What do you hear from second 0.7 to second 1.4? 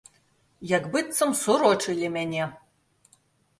Як быццам